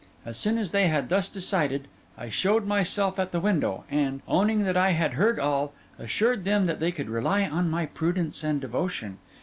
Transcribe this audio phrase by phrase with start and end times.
[0.25, 4.63] As soon as they had thus decided, I showed myself at the window, and, owning
[4.63, 8.59] that I had heard all, assured them that they could rely on my prudence and
[8.59, 9.19] devotion.